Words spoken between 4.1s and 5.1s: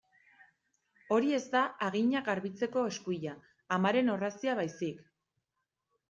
orrazia baizik.